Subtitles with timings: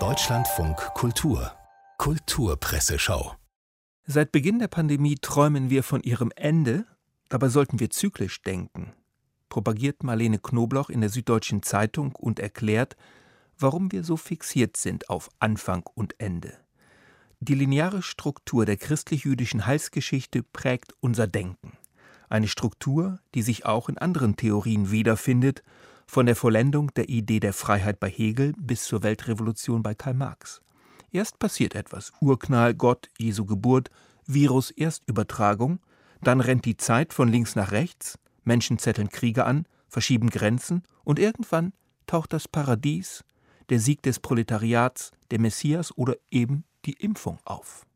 [0.00, 1.52] Deutschlandfunk Kultur
[1.98, 3.36] Kulturpresseschau
[4.04, 6.86] Seit Beginn der Pandemie träumen wir von ihrem Ende,
[7.28, 8.94] dabei sollten wir zyklisch denken,
[9.48, 12.96] propagiert Marlene Knobloch in der Süddeutschen Zeitung und erklärt,
[13.60, 16.58] warum wir so fixiert sind auf Anfang und Ende.
[17.38, 21.78] Die lineare Struktur der christlich-jüdischen Heilsgeschichte prägt unser Denken.
[22.28, 25.62] Eine Struktur, die sich auch in anderen Theorien wiederfindet,
[26.06, 30.60] von der Vollendung der Idee der Freiheit bei Hegel bis zur Weltrevolution bei Karl Marx.
[31.12, 33.90] Erst passiert etwas: Urknall, Gott, Jesu Geburt,
[34.26, 35.80] Virus, Erstübertragung.
[36.20, 41.18] Dann rennt die Zeit von links nach rechts, Menschen zetteln Kriege an, verschieben Grenzen und
[41.18, 41.72] irgendwann
[42.06, 43.24] taucht das Paradies,
[43.68, 47.86] der Sieg des Proletariats, der Messias oder eben die Impfung auf.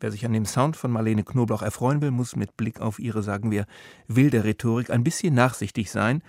[0.00, 3.22] Wer sich an dem Sound von Marlene Knoblauch erfreuen will, muss mit Blick auf ihre,
[3.22, 3.66] sagen wir,
[4.08, 6.22] wilde Rhetorik ein bisschen nachsichtig sein,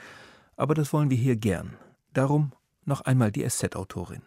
[0.55, 1.75] aber das wollen wir hier gern.
[2.13, 2.52] Darum
[2.85, 4.21] noch einmal die SZ-Autorin.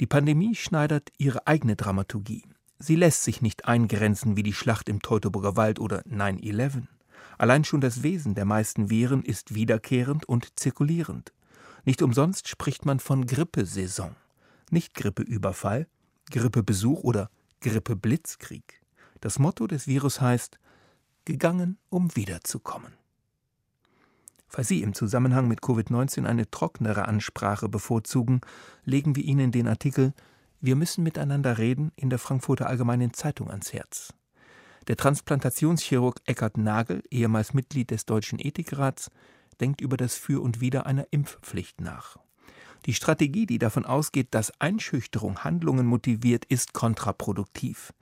[0.00, 2.44] Die Pandemie schneidert ihre eigene Dramaturgie.
[2.78, 6.82] Sie lässt sich nicht eingrenzen wie die Schlacht im Teutoburger Wald oder 9-11.
[7.38, 11.32] Allein schon das Wesen der meisten Viren ist wiederkehrend und zirkulierend.
[11.84, 14.16] Nicht umsonst spricht man von Grippesaison.
[14.70, 15.86] Nicht Grippeüberfall,
[16.30, 18.82] Grippebesuch oder Grippeblitzkrieg.
[19.20, 20.58] Das Motto des Virus heißt
[21.24, 22.92] gegangen, um wiederzukommen.
[24.54, 28.40] Falls Sie im Zusammenhang mit Covid-19 eine trockenere Ansprache bevorzugen,
[28.84, 30.12] legen wir Ihnen den Artikel
[30.60, 34.14] Wir müssen miteinander reden in der Frankfurter Allgemeinen Zeitung ans Herz.
[34.86, 39.10] Der Transplantationschirurg Eckhard Nagel, ehemals Mitglied des Deutschen Ethikrats,
[39.60, 42.16] denkt über das Für und Wider einer Impfpflicht nach.
[42.86, 47.94] Die Strategie, die davon ausgeht, dass Einschüchterung Handlungen motiviert, ist kontraproduktiv.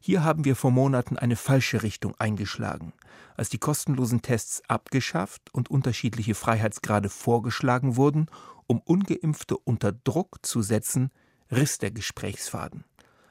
[0.00, 2.92] Hier haben wir vor Monaten eine falsche Richtung eingeschlagen.
[3.36, 8.26] Als die kostenlosen Tests abgeschafft und unterschiedliche Freiheitsgrade vorgeschlagen wurden,
[8.66, 11.10] um ungeimpfte unter Druck zu setzen,
[11.50, 12.84] riss der Gesprächsfaden.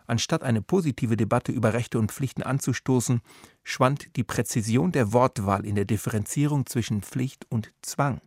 [0.08, 3.22] Anstatt eine positive Debatte über Rechte und Pflichten anzustoßen,
[3.64, 8.22] schwand die Präzision der Wortwahl in der Differenzierung zwischen Pflicht und Zwang.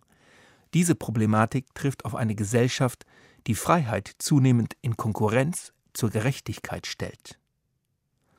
[0.75, 3.07] Diese Problematik trifft auf eine Gesellschaft,
[3.47, 7.39] die Freiheit zunehmend in Konkurrenz zur Gerechtigkeit stellt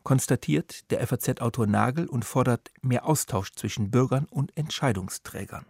[0.10, 5.68] konstatiert der FAZ-Autor Nagel und fordert mehr Austausch zwischen Bürgern und Entscheidungsträgern.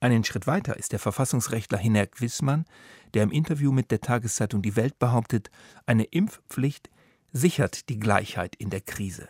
[0.00, 2.64] Einen Schritt weiter ist der Verfassungsrechtler Hinerk Wissmann,
[3.12, 5.50] der im Interview mit der Tageszeitung Die Welt behauptet,
[5.84, 6.88] eine Impfpflicht
[7.32, 9.28] sichert die Gleichheit in der Krise.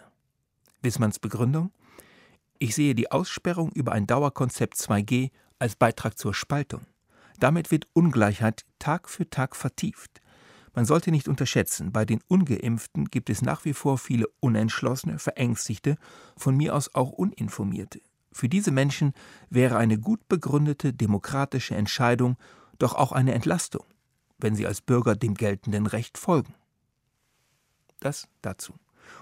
[0.82, 1.72] Wissmanns Begründung?
[2.60, 5.30] Ich sehe die Aussperrung über ein Dauerkonzept 2G
[5.62, 6.82] als Beitrag zur Spaltung.
[7.38, 10.20] Damit wird Ungleichheit Tag für Tag vertieft.
[10.74, 15.96] Man sollte nicht unterschätzen, bei den ungeimpften gibt es nach wie vor viele unentschlossene, verängstigte,
[16.36, 18.00] von mir aus auch uninformierte.
[18.32, 19.12] Für diese Menschen
[19.50, 22.36] wäre eine gut begründete demokratische Entscheidung
[22.78, 23.84] doch auch eine Entlastung,
[24.38, 26.54] wenn sie als Bürger dem geltenden Recht folgen.
[28.00, 28.74] Das dazu.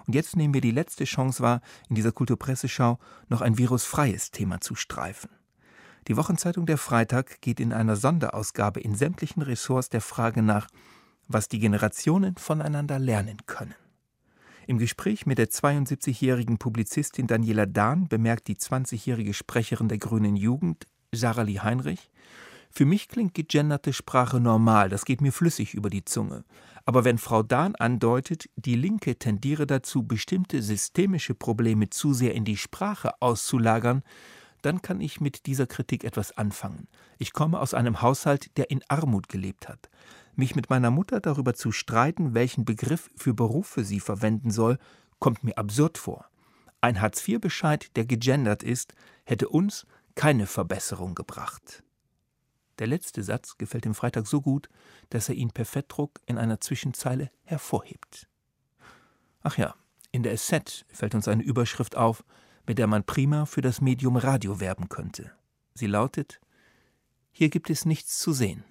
[0.06, 2.98] Und jetzt nehmen wir die letzte Chance wahr, in dieser Kulturpresseschau
[3.28, 5.28] noch ein virusfreies Thema zu streifen.
[6.08, 10.68] Die Wochenzeitung Der Freitag geht in einer Sonderausgabe in sämtlichen Ressorts der Frage nach,
[11.28, 13.74] was die Generationen voneinander lernen können.
[14.66, 20.86] Im Gespräch mit der 72-jährigen Publizistin Daniela Dahn bemerkt die 20-jährige Sprecherin der Grünen Jugend,
[21.12, 22.10] Sarah Lee Heinrich,
[22.72, 26.44] für mich klingt gegenderte Sprache normal, das geht mir flüssig über die Zunge.
[26.84, 32.44] Aber wenn Frau Dahn andeutet, die Linke tendiere dazu, bestimmte systemische Probleme zu sehr in
[32.44, 34.02] die Sprache auszulagern,
[34.62, 36.88] dann kann ich mit dieser Kritik etwas anfangen.
[37.18, 39.90] Ich komme aus einem Haushalt, der in Armut gelebt hat.
[40.36, 44.78] Mich mit meiner Mutter darüber zu streiten, welchen Begriff für Berufe sie verwenden soll,
[45.18, 46.26] kommt mir absurd vor.
[46.80, 48.94] Ein Hartz-IV-Bescheid, der gegendert ist,
[49.24, 51.82] hätte uns keine Verbesserung gebracht.
[52.78, 54.70] Der letzte Satz gefällt dem Freitag so gut,
[55.10, 58.26] dass er ihn per Fettdruck in einer Zwischenzeile hervorhebt.
[59.42, 59.74] Ach ja,
[60.12, 62.24] in der SZ fällt uns eine Überschrift auf,
[62.66, 65.32] mit der man prima für das Medium Radio werben könnte.
[65.74, 66.40] Sie lautet
[67.32, 68.64] Hier gibt es nichts zu sehen.